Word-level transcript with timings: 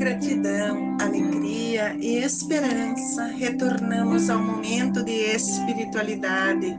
gratidão, 0.00 0.96
alegria 0.98 1.94
e 2.00 2.24
esperança, 2.24 3.26
retornamos 3.26 4.30
ao 4.30 4.38
momento 4.38 5.04
de 5.04 5.12
espiritualidade. 5.12 6.74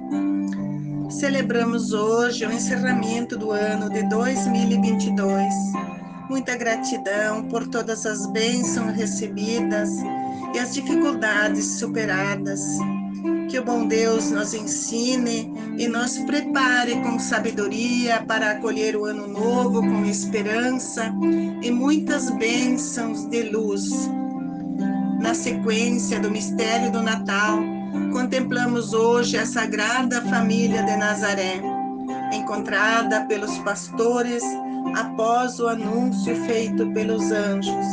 Celebramos 1.07 1.93
hoje 1.93 2.47
o 2.47 2.51
encerramento 2.51 3.37
do 3.37 3.51
ano 3.51 3.91
de 3.91 4.01
2022. 4.09 5.53
Muita 6.27 6.55
gratidão 6.57 7.43
por 7.43 7.67
todas 7.67 8.07
as 8.07 8.25
bênçãos 8.25 8.95
recebidas 8.95 9.91
e 10.55 10.57
as 10.57 10.73
dificuldades 10.73 11.77
superadas. 11.77 12.59
Que 13.51 13.59
o 13.59 13.65
bom 13.65 13.85
Deus 13.85 14.31
nos 14.31 14.53
ensine 14.53 15.53
e 15.77 15.85
nos 15.85 16.17
prepare 16.19 17.01
com 17.01 17.19
sabedoria 17.19 18.23
para 18.25 18.51
acolher 18.51 18.95
o 18.95 19.03
ano 19.03 19.27
novo 19.27 19.81
com 19.81 20.05
esperança 20.05 21.13
e 21.61 21.69
muitas 21.69 22.29
bênçãos 22.29 23.25
de 23.25 23.43
luz. 23.43 24.09
Na 25.19 25.33
sequência 25.33 26.17
do 26.21 26.31
mistério 26.31 26.93
do 26.93 27.01
Natal, 27.01 27.59
contemplamos 28.13 28.93
hoje 28.93 29.37
a 29.37 29.45
Sagrada 29.45 30.21
Família 30.21 30.83
de 30.83 30.95
Nazaré, 30.95 31.61
encontrada 32.31 33.25
pelos 33.25 33.57
pastores 33.57 34.43
após 34.95 35.59
o 35.59 35.67
anúncio 35.67 36.37
feito 36.45 36.89
pelos 36.93 37.29
anjos. 37.33 37.85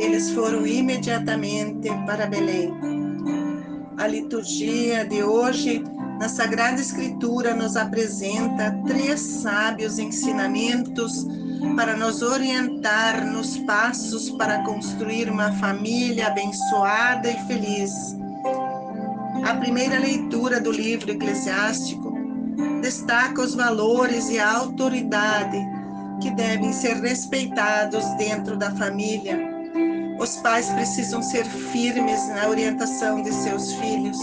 Eles 0.00 0.32
foram 0.32 0.66
imediatamente 0.66 1.88
para 2.04 2.26
Belém. 2.26 2.97
A 3.98 4.06
liturgia 4.06 5.04
de 5.04 5.24
hoje, 5.24 5.82
na 6.20 6.28
Sagrada 6.28 6.80
Escritura, 6.80 7.52
nos 7.52 7.76
apresenta 7.76 8.70
três 8.86 9.18
sábios 9.18 9.98
ensinamentos 9.98 11.26
para 11.74 11.96
nos 11.96 12.22
orientar 12.22 13.26
nos 13.26 13.58
passos 13.58 14.30
para 14.30 14.62
construir 14.62 15.28
uma 15.28 15.50
família 15.54 16.28
abençoada 16.28 17.28
e 17.28 17.46
feliz. 17.48 18.16
A 19.44 19.54
primeira 19.54 19.98
leitura 19.98 20.60
do 20.60 20.70
livro 20.70 21.10
eclesiástico 21.10 22.14
destaca 22.80 23.42
os 23.42 23.56
valores 23.56 24.30
e 24.30 24.38
a 24.38 24.58
autoridade 24.58 25.58
que 26.22 26.30
devem 26.30 26.72
ser 26.72 27.00
respeitados 27.00 28.04
dentro 28.16 28.56
da 28.56 28.70
família 28.76 29.57
os 30.18 30.36
pais 30.38 30.68
precisam 30.70 31.22
ser 31.22 31.44
firmes 31.44 32.28
na 32.28 32.48
orientação 32.48 33.22
de 33.22 33.32
seus 33.32 33.72
filhos. 33.74 34.18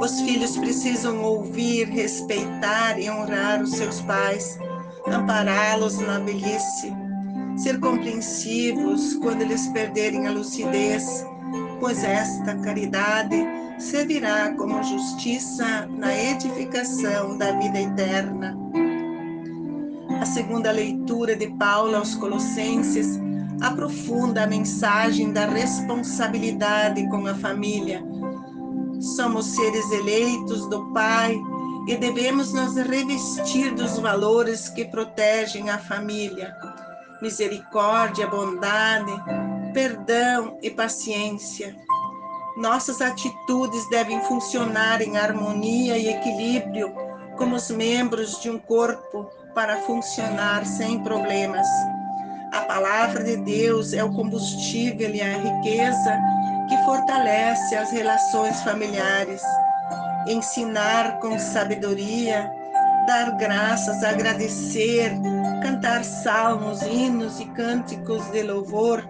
Os 0.00 0.20
filhos 0.20 0.56
precisam 0.56 1.22
ouvir, 1.22 1.88
respeitar 1.88 2.98
e 2.98 3.08
honrar 3.08 3.62
os 3.62 3.70
seus 3.70 4.00
pais, 4.00 4.58
ampará-los 5.06 5.98
na 6.00 6.18
velhice, 6.18 6.92
ser 7.56 7.78
compreensivos 7.78 9.14
quando 9.14 9.42
eles 9.42 9.68
perderem 9.68 10.26
a 10.26 10.32
lucidez, 10.32 11.24
pois 11.78 12.02
esta 12.02 12.56
caridade 12.56 13.36
servirá 13.78 14.52
como 14.56 14.82
justiça 14.82 15.86
na 15.86 16.12
edificação 16.12 17.38
da 17.38 17.52
vida 17.52 17.80
eterna. 17.80 18.58
A 20.20 20.26
segunda 20.26 20.72
leitura 20.72 21.36
de 21.36 21.48
Paulo 21.50 21.96
aos 21.96 22.14
Colossenses 22.14 23.18
aprofunda 23.60 24.44
a 24.44 24.46
mensagem 24.46 25.32
da 25.32 25.46
responsabilidade 25.46 27.08
com 27.08 27.26
a 27.26 27.34
família. 27.34 28.02
Somos 29.00 29.46
seres 29.46 29.90
eleitos 29.90 30.68
do 30.68 30.92
Pai 30.92 31.38
e 31.86 31.96
devemos 31.96 32.52
nos 32.52 32.76
revestir 32.76 33.74
dos 33.74 33.98
valores 33.98 34.68
que 34.68 34.84
protegem 34.84 35.70
a 35.70 35.78
família: 35.78 36.54
misericórdia, 37.20 38.26
bondade, 38.26 39.12
perdão 39.72 40.58
e 40.62 40.70
paciência. 40.70 41.76
Nossas 42.56 43.00
atitudes 43.00 43.88
devem 43.90 44.20
funcionar 44.22 45.02
em 45.02 45.16
harmonia 45.16 45.98
e 45.98 46.08
equilíbrio 46.08 46.94
como 47.36 47.56
os 47.56 47.68
membros 47.70 48.40
de 48.40 48.48
um 48.48 48.58
corpo 48.58 49.28
para 49.54 49.78
funcionar 49.78 50.64
sem 50.64 51.02
problemas. 51.02 51.66
A 52.54 52.60
palavra 52.60 53.24
de 53.24 53.36
Deus 53.36 53.92
é 53.92 54.04
o 54.04 54.12
combustível 54.12 55.10
e 55.12 55.20
a 55.20 55.38
riqueza 55.38 56.20
que 56.68 56.76
fortalece 56.84 57.74
as 57.74 57.90
relações 57.90 58.62
familiares. 58.62 59.42
Ensinar 60.28 61.18
com 61.18 61.36
sabedoria, 61.36 62.48
dar 63.08 63.32
graças, 63.32 64.04
agradecer, 64.04 65.10
cantar 65.64 66.04
salmos, 66.04 66.80
hinos 66.82 67.40
e 67.40 67.46
cânticos 67.46 68.24
de 68.30 68.44
louvor 68.44 69.04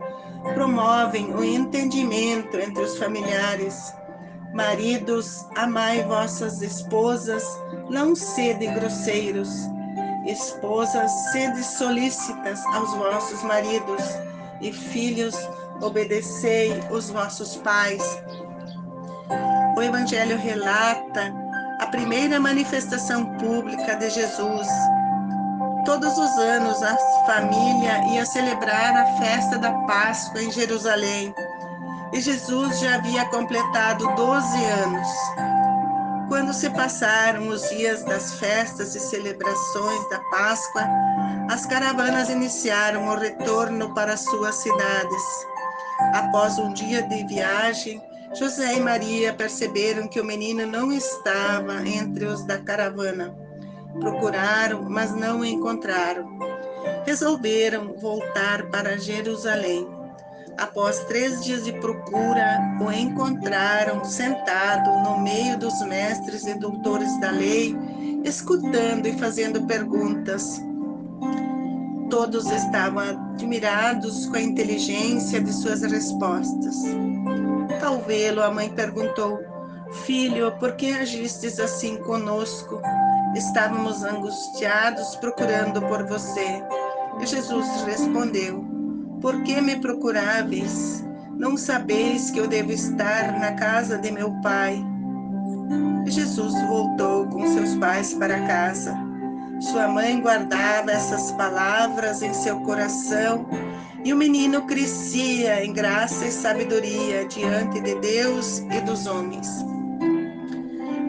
promovem 0.54 1.30
o 1.34 1.44
entendimento 1.44 2.58
entre 2.58 2.82
os 2.82 2.96
familiares. 2.96 3.94
Maridos, 4.54 5.46
amai 5.54 6.02
vossas 6.04 6.62
esposas, 6.62 7.44
não 7.90 8.16
sede 8.16 8.66
grosseiros 8.68 9.68
Esposas, 10.26 11.10
sede 11.32 11.62
solícitas 11.62 12.64
aos 12.66 12.94
vossos 12.94 13.42
maridos, 13.42 14.02
e 14.60 14.72
filhos, 14.72 15.34
obedecei 15.82 16.72
os 16.90 17.10
vossos 17.10 17.56
pais. 17.56 18.02
O 19.76 19.82
Evangelho 19.82 20.38
relata 20.38 21.32
a 21.80 21.86
primeira 21.86 22.40
manifestação 22.40 23.26
pública 23.36 23.94
de 23.96 24.08
Jesus. 24.10 24.68
Todos 25.84 26.16
os 26.16 26.38
anos 26.38 26.82
a 26.82 26.96
família 27.26 28.04
ia 28.06 28.24
celebrar 28.24 28.96
a 28.96 29.06
festa 29.18 29.58
da 29.58 29.72
Páscoa 29.86 30.42
em 30.42 30.50
Jerusalém. 30.50 31.34
E 32.12 32.20
Jesus 32.20 32.80
já 32.80 32.94
havia 32.94 33.24
completado 33.26 34.06
12 34.14 34.64
anos. 34.64 35.08
Quando 36.28 36.52
se 36.52 36.70
passaram 36.70 37.48
os 37.48 37.68
dias 37.68 38.02
das 38.04 38.34
festas 38.38 38.94
e 38.94 39.00
celebrações 39.00 40.08
da 40.08 40.18
Páscoa, 40.30 40.82
as 41.50 41.66
caravanas 41.66 42.30
iniciaram 42.30 43.08
o 43.08 43.14
retorno 43.14 43.94
para 43.94 44.16
suas 44.16 44.54
cidades. 44.56 45.22
Após 46.14 46.58
um 46.58 46.72
dia 46.72 47.02
de 47.02 47.26
viagem, 47.26 48.02
José 48.34 48.74
e 48.74 48.80
Maria 48.80 49.32
perceberam 49.32 50.08
que 50.08 50.20
o 50.20 50.24
menino 50.24 50.66
não 50.66 50.90
estava 50.90 51.86
entre 51.86 52.24
os 52.24 52.44
da 52.44 52.58
caravana. 52.58 53.34
Procuraram, 54.00 54.82
mas 54.88 55.14
não 55.14 55.40
o 55.40 55.44
encontraram. 55.44 56.38
Resolveram 57.06 57.94
voltar 57.98 58.70
para 58.70 58.98
Jerusalém. 58.98 59.86
Após 60.58 61.00
três 61.00 61.44
dias 61.44 61.64
de 61.64 61.72
procura, 61.72 62.60
o 62.80 62.90
encontraram 62.92 64.04
sentado 64.04 64.90
no 65.02 65.20
meio 65.20 65.58
dos 65.58 65.80
mestres 65.82 66.46
e 66.46 66.54
doutores 66.54 67.18
da 67.20 67.30
lei, 67.30 67.76
escutando 68.24 69.06
e 69.06 69.18
fazendo 69.18 69.66
perguntas. 69.66 70.60
Todos 72.08 72.50
estavam 72.50 73.02
admirados 73.02 74.26
com 74.26 74.36
a 74.36 74.42
inteligência 74.42 75.40
de 75.40 75.52
suas 75.52 75.82
respostas. 75.82 76.76
Ao 77.84 77.98
vê-lo, 78.02 78.42
a 78.42 78.50
mãe 78.50 78.70
perguntou: 78.70 79.40
Filho, 80.04 80.52
por 80.58 80.76
que 80.76 80.92
agistes 80.92 81.58
assim 81.58 81.96
conosco? 81.96 82.80
Estávamos 83.34 84.04
angustiados 84.04 85.16
procurando 85.16 85.80
por 85.82 86.06
você. 86.06 86.62
E 87.20 87.26
Jesus 87.26 87.66
respondeu: 87.82 88.73
por 89.24 89.42
que 89.42 89.58
me 89.58 89.76
procuráveis? 89.76 91.02
Não 91.38 91.56
sabeis 91.56 92.30
que 92.30 92.38
eu 92.38 92.46
devo 92.46 92.72
estar 92.72 93.40
na 93.40 93.52
casa 93.52 93.96
de 93.96 94.12
meu 94.12 94.30
pai? 94.42 94.84
Jesus 96.04 96.52
voltou 96.68 97.26
com 97.28 97.46
seus 97.46 97.74
pais 97.76 98.12
para 98.12 98.38
casa. 98.46 98.94
Sua 99.60 99.88
mãe 99.88 100.20
guardava 100.20 100.92
essas 100.92 101.32
palavras 101.32 102.20
em 102.20 102.34
seu 102.34 102.60
coração 102.60 103.48
e 104.04 104.12
o 104.12 104.16
menino 104.16 104.66
crescia 104.66 105.64
em 105.64 105.72
graça 105.72 106.26
e 106.26 106.30
sabedoria 106.30 107.24
diante 107.24 107.80
de 107.80 107.94
Deus 108.00 108.58
e 108.58 108.78
dos 108.82 109.06
homens. 109.06 109.48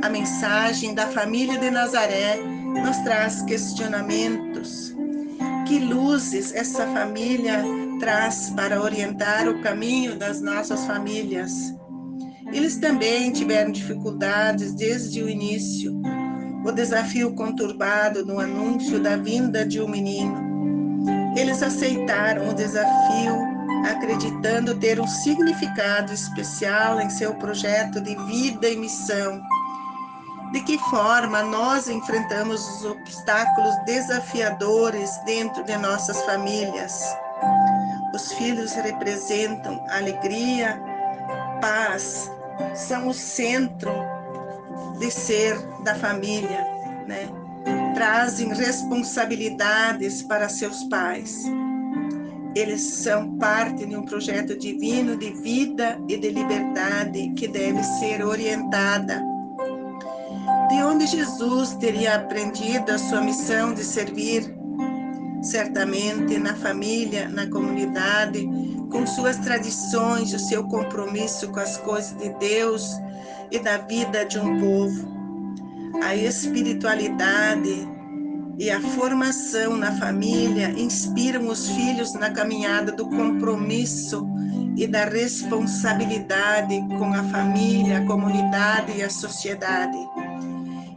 A 0.01 0.07
mensagem 0.07 0.93
da 0.93 1.07
família 1.07 1.59
de 1.59 1.69
Nazaré 1.69 2.37
nos 2.37 2.95
traz 2.99 3.41
questionamentos. 3.41 4.95
Que 5.67 5.79
luzes 5.79 6.53
essa 6.53 6.87
família 6.87 7.84
traz 7.99 8.49
para 8.51 8.81
orientar 8.81 9.47
o 9.47 9.61
caminho 9.61 10.17
das 10.17 10.41
nossas 10.41 10.85
famílias. 10.85 11.73
Eles 12.51 12.77
também 12.77 13.31
tiveram 13.31 13.71
dificuldades 13.71 14.73
desde 14.73 15.23
o 15.23 15.29
início. 15.29 15.93
O 16.65 16.71
desafio 16.71 17.33
conturbado 17.33 18.25
no 18.25 18.39
anúncio 18.39 18.99
da 18.99 19.15
vinda 19.17 19.65
de 19.65 19.81
um 19.81 19.87
menino. 19.87 20.55
Eles 21.35 21.61
aceitaram 21.61 22.49
o 22.49 22.53
desafio, 22.53 23.35
acreditando 23.89 24.75
ter 24.75 24.99
um 24.99 25.07
significado 25.07 26.13
especial 26.13 26.99
em 27.01 27.09
seu 27.09 27.35
projeto 27.35 27.99
de 28.01 28.15
vida 28.25 28.69
e 28.69 28.77
missão. 28.77 29.41
De 30.51 30.61
que 30.61 30.77
forma 30.89 31.43
nós 31.43 31.89
enfrentamos 31.89 32.65
os 32.67 32.85
obstáculos 32.85 33.75
desafiadores 33.85 35.11
dentro 35.25 35.63
de 35.63 35.75
nossas 35.75 36.21
famílias? 36.23 37.03
Os 38.15 38.31
filhos 38.31 38.71
representam 38.71 39.85
alegria, 39.89 40.81
paz, 41.59 42.31
são 42.73 43.09
o 43.09 43.13
centro 43.13 43.91
de 44.97 45.11
ser 45.11 45.59
da 45.83 45.95
família, 45.95 46.65
né? 47.05 47.27
Trazem 47.93 48.53
responsabilidades 48.53 50.23
para 50.23 50.47
seus 50.47 50.85
pais. 50.85 51.43
Eles 52.55 52.81
são 52.81 53.37
parte 53.37 53.85
de 53.85 53.97
um 53.97 54.05
projeto 54.05 54.57
divino 54.57 55.17
de 55.17 55.31
vida 55.31 55.99
e 56.07 56.15
de 56.15 56.29
liberdade 56.29 57.33
que 57.35 57.49
deve 57.49 57.83
ser 57.83 58.25
orientada. 58.25 59.21
De 60.69 60.81
onde 60.81 61.05
Jesus 61.05 61.73
teria 61.73 62.15
aprendido 62.15 62.93
a 62.93 62.97
sua 62.97 63.19
missão 63.19 63.73
de 63.73 63.83
servir 63.83 64.55
certamente 65.45 66.37
na 66.39 66.55
família, 66.55 67.29
na 67.29 67.47
comunidade, 67.47 68.49
com 68.91 69.05
suas 69.05 69.37
tradições, 69.37 70.33
o 70.33 70.39
seu 70.39 70.63
compromisso 70.63 71.49
com 71.49 71.59
as 71.59 71.77
coisas 71.77 72.17
de 72.17 72.29
Deus 72.39 72.89
e 73.51 73.59
da 73.59 73.77
vida 73.77 74.25
de 74.25 74.39
um 74.39 74.59
povo. 74.59 75.15
A 76.03 76.15
espiritualidade 76.15 77.87
e 78.57 78.71
a 78.71 78.81
formação 78.81 79.77
na 79.77 79.91
família 79.93 80.71
inspiram 80.71 81.47
os 81.47 81.69
filhos 81.69 82.13
na 82.13 82.31
caminhada 82.31 82.91
do 82.91 83.07
compromisso 83.07 84.27
e 84.75 84.87
da 84.87 85.05
responsabilidade 85.05 86.79
com 86.97 87.13
a 87.13 87.23
família, 87.25 87.99
a 87.99 88.05
comunidade 88.05 88.97
e 88.97 89.03
a 89.03 89.09
sociedade 89.09 89.97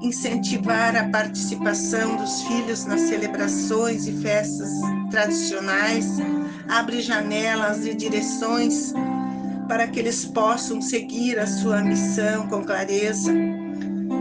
incentivar 0.01 0.97
a 0.97 1.09
participação 1.09 2.17
dos 2.17 2.43
filhos 2.43 2.85
nas 2.85 3.01
celebrações 3.03 4.07
e 4.07 4.13
festas 4.21 4.71
tradicionais, 5.11 6.19
abre 6.69 7.01
janelas 7.01 7.85
e 7.85 7.95
direções 7.95 8.93
para 9.67 9.87
que 9.87 9.99
eles 9.99 10.25
possam 10.25 10.81
seguir 10.81 11.39
a 11.39 11.47
sua 11.47 11.83
missão 11.83 12.47
com 12.49 12.65
clareza, 12.65 13.33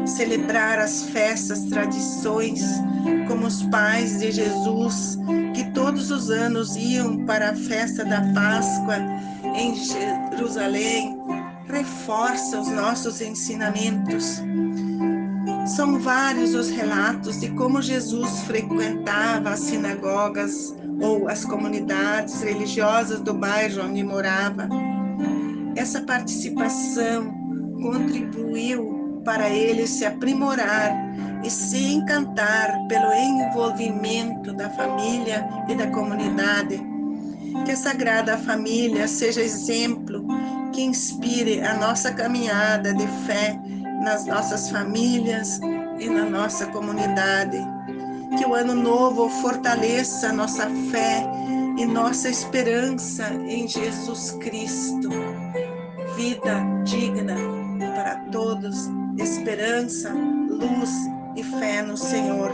celebrar 0.06 0.80
as 0.80 1.04
festas, 1.04 1.64
tradições, 1.66 2.62
como 3.28 3.46
os 3.46 3.64
pais 3.64 4.20
de 4.20 4.32
Jesus, 4.32 5.18
que 5.54 5.64
todos 5.72 6.12
os 6.12 6.30
anos 6.30 6.76
iam 6.76 7.26
para 7.26 7.52
a 7.52 7.56
festa 7.56 8.04
da 8.04 8.22
Páscoa 8.34 8.98
em 9.56 9.76
Jerusalém, 9.76 11.18
reforça 11.70 12.60
os 12.60 12.70
nossos 12.70 13.22
ensinamentos 13.22 14.42
são 15.68 16.00
vários 16.00 16.56
os 16.56 16.70
relatos 16.70 17.40
de 17.40 17.50
como 17.50 17.82
Jesus 17.82 18.44
frequentava 18.44 19.50
as 19.50 19.60
sinagogas 19.60 20.76
ou 21.02 21.28
as 21.28 21.44
comunidades 21.44 22.42
religiosas 22.42 23.20
do 23.20 23.34
bairro 23.34 23.84
onde 23.84 24.04
morava. 24.04 24.70
Essa 25.76 26.02
participação 26.02 27.34
contribuiu 27.82 29.22
para 29.26 29.50
ele 29.50 29.86
se 29.86 30.06
aprimorar 30.06 30.92
e 31.44 31.50
se 31.50 31.94
encantar 31.94 32.88
pelo 32.88 33.12
envolvimento 33.14 34.54
da 34.54 34.70
família 34.70 35.48
e 35.68 35.76
da 35.76 35.88
comunidade. 35.88 36.82
Que 37.66 37.72
a 37.72 37.76
Sagrada 37.76 38.38
Família 38.38 39.08
seja 39.08 39.42
exemplo 39.42 40.26
que 40.72 40.82
inspire 40.82 41.62
a 41.62 41.74
nossa 41.74 42.14
caminhada 42.14 42.94
de 42.94 43.08
fé 43.26 43.60
nas 44.08 44.26
nossas 44.26 44.70
famílias 44.70 45.60
e 46.00 46.10
na 46.10 46.24
nossa 46.24 46.66
comunidade. 46.68 47.58
Que 48.38 48.46
o 48.46 48.54
ano 48.54 48.74
novo 48.74 49.30
fortaleça 49.42 50.32
nossa 50.32 50.70
fé 50.92 51.30
e 51.78 51.86
nossa 51.86 52.30
esperança 52.30 53.34
em 53.34 53.68
Jesus 53.68 54.32
Cristo. 54.40 55.10
Vida 56.16 56.64
digna 56.86 57.36
para 57.96 58.16
todos, 58.32 58.90
esperança, 59.18 60.14
luz 60.14 60.90
e 61.36 61.44
fé 61.44 61.82
no 61.82 61.98
Senhor. 61.98 62.52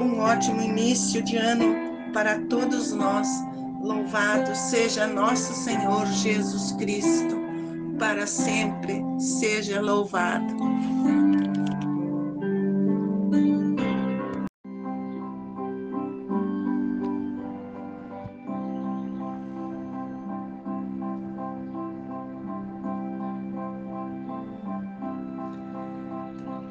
Um 0.00 0.18
ótimo 0.18 0.60
início 0.60 1.22
de 1.22 1.36
ano 1.36 1.76
para 2.12 2.40
todos 2.50 2.92
nós. 2.92 3.28
Louvado 3.80 4.52
seja 4.56 5.06
nosso 5.06 5.54
Senhor 5.54 6.04
Jesus 6.06 6.72
Cristo 6.72 7.37
para 7.98 8.26
sempre 8.26 9.02
seja 9.18 9.80
louvado. 9.80 10.56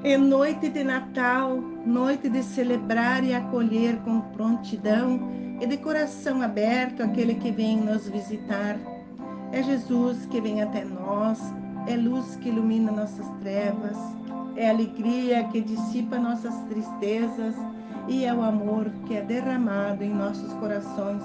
É 0.04 0.18
noite 0.18 0.70
de 0.70 0.86
Natal, 0.86 1.58
noite 1.86 2.30
de 2.30 2.42
celebrar 2.42 3.22
e 3.26 3.34
acolher 3.34 3.98
com 3.98 4.22
prontidão 4.22 5.20
e 5.60 5.68
de 5.68 5.76
coração 5.76 6.42
aberto 6.42 7.04
aquele 7.04 7.36
que 7.36 7.52
vem 7.52 7.76
nos 7.76 8.08
visitar 8.08 8.78
é 9.52 9.64
Jesus 9.64 10.26
que 10.26 10.42
vem 10.42 10.62
até 10.62 10.84
nós, 10.84 11.40
é 11.88 11.96
luz 11.96 12.36
que 12.38 12.50
ilumina 12.50 12.92
nossas 12.92 13.28
trevas, 13.42 13.98
é 14.56 14.70
alegria 14.70 15.44
que 15.46 15.62
dissipa 15.62 16.18
nossas 16.18 16.54
tristezas 16.70 17.56
e 18.08 18.26
é 18.26 18.34
o 18.34 18.42
amor 18.42 18.90
que 19.06 19.16
é 19.16 19.22
derramado 19.22 20.04
em 20.04 20.14
nossos 20.14 20.52
corações. 20.54 21.22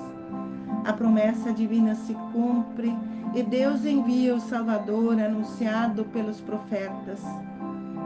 A 0.85 0.93
promessa 0.93 1.53
divina 1.53 1.95
se 1.95 2.15
cumpre 2.33 2.95
e 3.35 3.43
Deus 3.43 3.85
envia 3.85 4.35
o 4.35 4.41
Salvador 4.41 5.19
anunciado 5.21 6.05
pelos 6.07 6.41
profetas. 6.41 7.21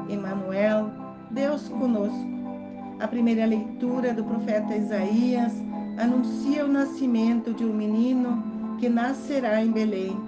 Emanuel, 0.08 0.90
Deus 1.30 1.68
conosco. 1.68 2.36
A 3.00 3.08
primeira 3.08 3.44
leitura 3.44 4.14
do 4.14 4.24
profeta 4.24 4.74
Isaías 4.74 5.52
anuncia 5.98 6.64
o 6.64 6.68
nascimento 6.68 7.52
de 7.52 7.64
um 7.64 7.72
menino 7.72 8.55
que 8.78 8.88
nascerá 8.88 9.62
em 9.62 9.70
Belém. 9.70 10.18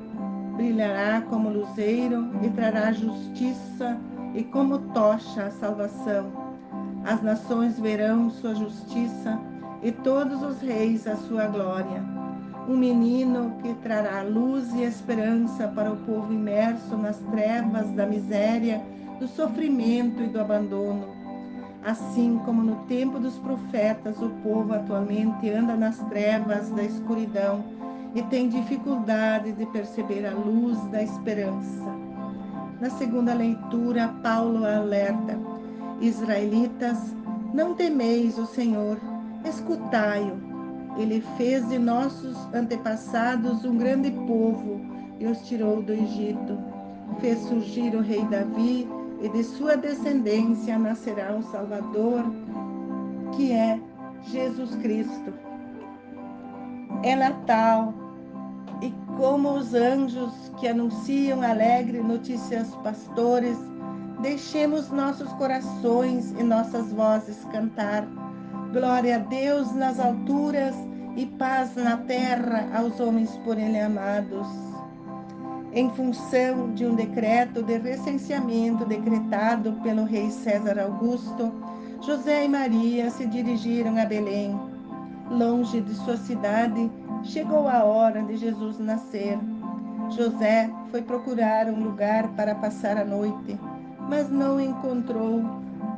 Brilhará 0.56 1.20
como 1.22 1.50
luzeiro 1.50 2.30
e 2.42 2.50
trará 2.50 2.92
justiça 2.92 3.96
e 4.34 4.42
como 4.42 4.78
tocha 4.92 5.44
a 5.44 5.50
salvação. 5.50 6.32
As 7.04 7.22
nações 7.22 7.78
verão 7.78 8.30
sua 8.30 8.54
justiça 8.54 9.38
e 9.82 9.92
todos 9.92 10.42
os 10.42 10.60
reis 10.60 11.06
a 11.06 11.16
sua 11.16 11.46
glória. 11.46 12.02
Um 12.68 12.76
menino 12.76 13.52
que 13.62 13.72
trará 13.74 14.22
luz 14.22 14.74
e 14.74 14.82
esperança 14.82 15.68
para 15.68 15.92
o 15.92 15.96
povo 15.96 16.32
imerso 16.32 16.96
nas 16.96 17.18
trevas 17.30 17.90
da 17.92 18.04
miséria, 18.04 18.82
do 19.18 19.28
sofrimento 19.28 20.22
e 20.22 20.26
do 20.26 20.40
abandono. 20.40 21.16
Assim 21.84 22.38
como 22.44 22.62
no 22.62 22.76
tempo 22.86 23.18
dos 23.18 23.38
profetas, 23.38 24.20
o 24.20 24.28
povo 24.42 24.74
atualmente 24.74 25.48
anda 25.48 25.76
nas 25.76 25.98
trevas 26.10 26.68
da 26.70 26.82
escuridão 26.82 27.78
e 28.14 28.22
tem 28.22 28.48
dificuldade 28.48 29.52
de 29.52 29.66
perceber 29.66 30.26
a 30.26 30.34
luz 30.34 30.78
da 30.86 31.02
esperança. 31.02 31.84
Na 32.80 32.90
segunda 32.90 33.34
leitura, 33.34 34.08
Paulo 34.22 34.64
alerta: 34.64 35.38
Israelitas, 36.00 36.98
não 37.52 37.74
temeis 37.74 38.38
o 38.38 38.46
Senhor, 38.46 38.98
escutai-o. 39.44 40.48
Ele 40.96 41.22
fez 41.36 41.68
de 41.68 41.78
nossos 41.78 42.36
antepassados 42.52 43.64
um 43.64 43.76
grande 43.76 44.10
povo 44.10 44.80
e 45.20 45.26
os 45.26 45.46
tirou 45.46 45.82
do 45.82 45.92
Egito. 45.92 46.58
Fez 47.20 47.38
surgir 47.40 47.94
o 47.94 48.00
rei 48.00 48.24
Davi 48.24 48.88
e 49.20 49.28
de 49.28 49.44
sua 49.44 49.76
descendência 49.76 50.78
nascerá 50.78 51.34
um 51.34 51.42
Salvador, 51.42 52.24
que 53.36 53.52
é 53.52 53.80
Jesus 54.22 54.74
Cristo 54.76 55.47
é 57.02 57.14
Natal 57.14 57.94
e 58.82 58.92
como 59.16 59.52
os 59.52 59.74
anjos 59.74 60.32
que 60.58 60.68
anunciam 60.68 61.42
alegre 61.42 62.00
notícias 62.00 62.68
pastores, 62.76 63.56
deixemos 64.20 64.90
nossos 64.90 65.32
corações 65.34 66.30
e 66.32 66.42
nossas 66.42 66.92
vozes 66.92 67.44
cantar. 67.52 68.06
Glória 68.72 69.16
a 69.16 69.18
Deus 69.18 69.72
nas 69.74 69.98
alturas 69.98 70.74
e 71.16 71.26
paz 71.26 71.74
na 71.74 71.96
terra 71.96 72.68
aos 72.74 72.98
homens 73.00 73.36
por 73.44 73.58
ele 73.58 73.78
amados. 73.80 74.46
Em 75.72 75.90
função 75.90 76.72
de 76.74 76.86
um 76.86 76.94
decreto 76.94 77.62
de 77.62 77.78
recenseamento 77.78 78.84
decretado 78.84 79.72
pelo 79.82 80.04
rei 80.04 80.30
César 80.30 80.78
Augusto, 80.78 81.52
José 82.00 82.44
e 82.44 82.48
Maria 82.48 83.10
se 83.10 83.26
dirigiram 83.26 83.96
a 84.00 84.04
Belém 84.04 84.77
longe 85.30 85.80
de 85.80 85.94
sua 85.94 86.16
cidade, 86.16 86.90
chegou 87.22 87.68
a 87.68 87.84
hora 87.84 88.22
de 88.22 88.36
Jesus 88.36 88.78
nascer. 88.78 89.38
José 90.10 90.70
foi 90.90 91.02
procurar 91.02 91.66
um 91.66 91.82
lugar 91.82 92.28
para 92.28 92.54
passar 92.54 92.96
a 92.96 93.04
noite, 93.04 93.58
mas 94.08 94.30
não 94.30 94.60
encontrou 94.60 95.42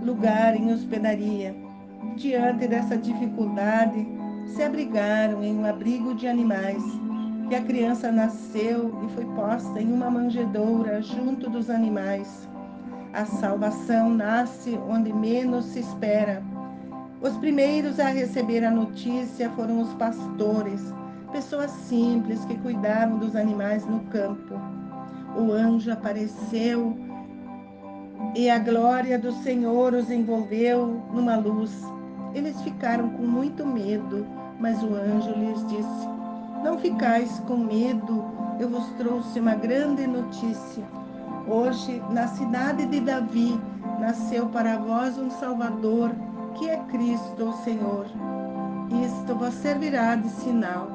lugar 0.02 0.56
em 0.56 0.72
hospedaria. 0.72 1.54
Diante 2.16 2.66
dessa 2.66 2.96
dificuldade, 2.96 4.06
se 4.46 4.62
abrigaram 4.62 5.44
em 5.44 5.56
um 5.58 5.66
abrigo 5.66 6.14
de 6.14 6.26
animais. 6.26 6.82
que 7.49 7.56
a 7.56 7.62
criança 7.62 8.12
nasceu 8.12 8.96
e 9.04 9.08
foi 9.12 9.25
posta 9.34 9.82
em 9.82 9.92
uma 9.92 10.08
manjedoura 10.08 11.02
junto 11.02 11.50
dos 11.50 11.68
animais. 11.68 12.49
A 13.12 13.25
salvação 13.25 14.08
nasce 14.08 14.78
onde 14.88 15.12
menos 15.12 15.64
se 15.64 15.80
espera. 15.80 16.44
Os 17.23 17.37
primeiros 17.37 18.00
a 18.00 18.09
receber 18.09 18.65
a 18.65 18.71
notícia 18.71 19.50
foram 19.50 19.83
os 19.83 19.93
pastores, 19.95 20.81
pessoas 21.31 21.71
simples 21.71 22.43
que 22.47 22.57
cuidavam 22.57 23.19
dos 23.19 23.37
animais 23.37 23.85
no 23.85 24.00
campo. 24.05 24.55
O 25.37 25.53
anjo 25.53 25.93
apareceu 25.93 26.97
e 28.35 28.49
a 28.49 28.59
glória 28.59 29.19
do 29.19 29.33
Senhor 29.33 29.93
os 29.93 30.11
envolveu 30.11 31.03
numa 31.12 31.37
luz. 31.37 31.71
Eles 32.35 32.59
ficaram 32.62 33.11
com 33.11 33.27
muito 33.27 33.67
medo, 33.67 34.27
mas 34.59 34.83
o 34.83 34.95
anjo 34.95 35.31
lhes 35.33 35.67
disse: 35.67 36.09
Não 36.65 36.79
ficais 36.79 37.39
com 37.41 37.59
medo, 37.59 38.25
eu 38.59 38.71
vos 38.71 38.87
trouxe 38.97 39.41
uma 39.41 39.57
grande 39.57 40.07
notícia. 40.07 40.85
Hoje, 41.47 42.03
na 42.11 42.29
cidade 42.29 42.87
de 42.87 43.00
Davi, 43.00 43.61
nasceu 43.99 44.47
para 44.47 44.79
vós 44.79 45.19
um 45.19 45.31
Salvador, 45.31 46.12
que 46.54 46.69
é 46.69 46.76
Cristo, 46.85 47.50
o 47.50 47.52
Senhor. 47.64 48.07
Isto 49.04 49.35
vos 49.35 49.54
servirá 49.54 50.16
de 50.16 50.28
sinal. 50.28 50.88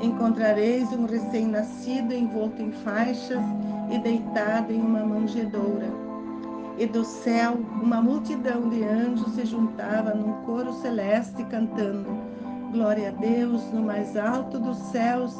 Encontrareis 0.00 0.92
um 0.92 1.06
recém-nascido 1.06 2.12
envolto 2.12 2.60
em 2.60 2.72
faixas 2.72 3.42
e 3.90 3.98
deitado 3.98 4.72
em 4.72 4.80
uma 4.80 5.04
manjedoura 5.04 6.02
e 6.78 6.86
do 6.86 7.04
céu 7.04 7.58
uma 7.82 8.00
multidão 8.00 8.68
de 8.68 8.82
anjos 8.82 9.34
se 9.34 9.44
juntava 9.44 10.14
num 10.14 10.32
coro 10.44 10.72
celeste 10.72 11.44
cantando: 11.44 12.10
Glória 12.72 13.10
a 13.10 13.12
Deus 13.12 13.62
no 13.72 13.82
mais 13.82 14.16
alto 14.16 14.58
dos 14.58 14.78
céus 14.90 15.36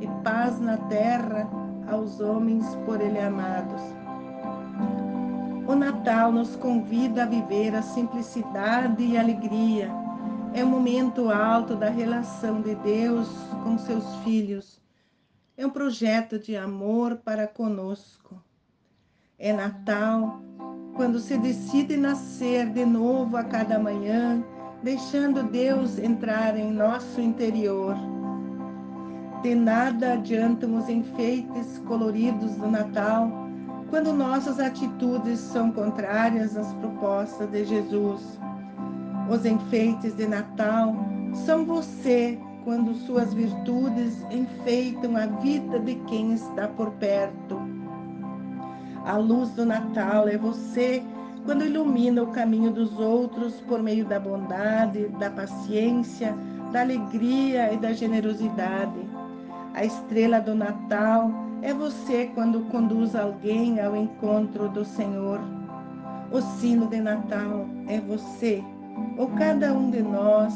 e 0.00 0.06
paz 0.22 0.58
na 0.60 0.76
terra 0.76 1.48
aos 1.88 2.20
homens 2.20 2.64
por 2.86 3.00
Ele 3.00 3.18
amados. 3.18 3.99
O 5.70 5.76
Natal 5.76 6.32
nos 6.32 6.56
convida 6.56 7.22
a 7.22 7.26
viver 7.26 7.76
a 7.76 7.80
simplicidade 7.80 9.04
e 9.04 9.16
alegria. 9.16 9.88
É 10.52 10.64
o 10.64 10.66
momento 10.66 11.30
alto 11.30 11.76
da 11.76 11.88
relação 11.88 12.60
de 12.60 12.74
Deus 12.74 13.28
com 13.62 13.78
seus 13.78 14.04
filhos. 14.24 14.82
É 15.56 15.64
um 15.64 15.70
projeto 15.70 16.40
de 16.40 16.56
amor 16.56 17.18
para 17.18 17.46
conosco. 17.46 18.42
É 19.38 19.52
Natal 19.52 20.42
quando 20.96 21.20
se 21.20 21.38
decide 21.38 21.96
nascer 21.96 22.68
de 22.70 22.84
novo 22.84 23.36
a 23.36 23.44
cada 23.44 23.78
manhã, 23.78 24.44
deixando 24.82 25.44
Deus 25.44 26.00
entrar 26.00 26.56
em 26.56 26.68
nosso 26.72 27.20
interior. 27.20 27.94
De 29.40 29.54
nada 29.54 30.14
adiantam 30.14 30.76
os 30.76 30.88
enfeites 30.88 31.78
coloridos 31.86 32.56
do 32.56 32.68
Natal 32.68 33.49
quando 33.90 34.12
nossas 34.12 34.58
atitudes 34.58 35.38
são 35.38 35.70
contrárias 35.72 36.56
às 36.56 36.72
propostas 36.74 37.50
de 37.50 37.64
Jesus. 37.64 38.38
Os 39.28 39.44
enfeites 39.44 40.14
de 40.14 40.26
Natal 40.26 40.94
são 41.34 41.64
você 41.64 42.38
quando 42.64 42.94
suas 42.94 43.34
virtudes 43.34 44.24
enfeitam 44.30 45.16
a 45.16 45.26
vida 45.26 45.78
de 45.80 45.94
quem 46.06 46.32
está 46.32 46.68
por 46.68 46.90
perto 46.92 47.60
a 49.04 49.16
luz 49.16 49.50
do 49.50 49.64
Natal 49.64 50.28
é 50.28 50.36
você 50.36 51.02
quando 51.44 51.64
ilumina 51.64 52.22
o 52.22 52.28
caminho 52.28 52.70
dos 52.70 52.98
outros 52.98 53.54
por 53.62 53.82
meio 53.82 54.04
da 54.04 54.20
bondade, 54.20 55.08
da 55.18 55.30
paciência, 55.30 56.34
da 56.70 56.82
alegria 56.82 57.72
e 57.72 57.78
da 57.78 57.94
generosidade. 57.94 59.00
A 59.74 59.84
estrela 59.84 60.38
do 60.38 60.54
Natal 60.54 61.32
é 61.62 61.74
você 61.74 62.30
quando 62.34 62.60
conduz 62.70 63.14
alguém 63.14 63.80
ao 63.80 63.94
encontro 63.94 64.68
do 64.68 64.84
Senhor. 64.84 65.40
O 66.32 66.40
sino 66.40 66.86
de 66.86 67.00
Natal 67.00 67.66
é 67.88 68.00
você, 68.00 68.62
ou 69.18 69.28
cada 69.30 69.72
um 69.72 69.90
de 69.90 70.02
nós, 70.02 70.54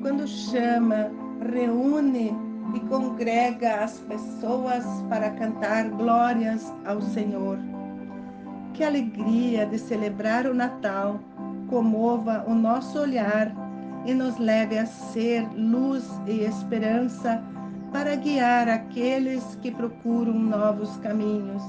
quando 0.00 0.26
chama, 0.26 1.10
reúne 1.52 2.34
e 2.74 2.80
congrega 2.80 3.84
as 3.84 3.98
pessoas 4.00 4.84
para 5.08 5.30
cantar 5.30 5.88
glórias 5.90 6.72
ao 6.84 7.00
Senhor. 7.02 7.58
Que 8.72 8.84
alegria 8.84 9.66
de 9.66 9.78
celebrar 9.78 10.46
o 10.46 10.54
Natal 10.54 11.18
comova 11.68 12.44
o 12.46 12.54
nosso 12.54 13.00
olhar 13.00 13.52
e 14.04 14.14
nos 14.14 14.38
leve 14.38 14.78
a 14.78 14.86
ser 14.86 15.46
luz 15.56 16.08
e 16.26 16.42
esperança 16.42 17.42
para 17.96 18.14
guiar 18.14 18.68
aqueles 18.68 19.56
que 19.62 19.70
procuram 19.70 20.34
novos 20.34 20.98
caminhos. 20.98 21.62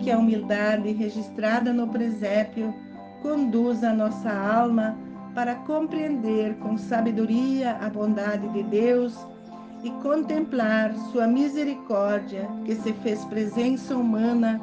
Que 0.00 0.10
a 0.10 0.18
humildade 0.18 0.90
registrada 0.90 1.72
no 1.72 1.86
presépio 1.86 2.74
conduza 3.22 3.90
a 3.90 3.94
nossa 3.94 4.32
alma 4.32 4.98
para 5.36 5.54
compreender 5.54 6.56
com 6.56 6.76
sabedoria 6.76 7.78
a 7.80 7.88
bondade 7.88 8.48
de 8.48 8.64
Deus 8.64 9.14
e 9.84 9.90
contemplar 10.02 10.92
sua 11.12 11.28
misericórdia 11.28 12.48
que 12.64 12.74
se 12.74 12.92
fez 12.94 13.24
presença 13.26 13.96
humana 13.96 14.60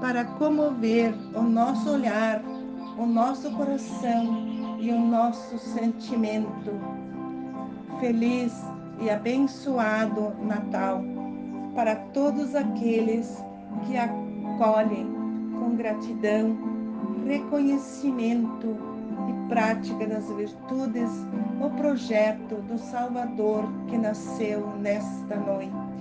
para 0.00 0.24
comover 0.24 1.14
o 1.36 1.42
nosso 1.42 1.88
olhar, 1.90 2.42
o 2.98 3.06
nosso 3.06 3.48
coração 3.52 4.76
e 4.80 4.90
o 4.90 4.98
nosso 4.98 5.56
sentimento. 5.56 6.72
Feliz 8.00 8.73
e 9.00 9.10
abençoado 9.10 10.34
Natal 10.42 11.02
para 11.74 11.96
todos 11.96 12.54
aqueles 12.54 13.42
que 13.86 13.96
acolhem 13.96 15.12
com 15.58 15.76
gratidão, 15.76 16.56
reconhecimento 17.26 18.76
e 19.28 19.48
prática 19.48 20.06
das 20.06 20.28
virtudes 20.30 21.10
o 21.60 21.70
projeto 21.70 22.56
do 22.62 22.78
Salvador 22.78 23.64
que 23.88 23.96
nasceu 23.96 24.66
nesta 24.78 25.36
noite. 25.36 25.93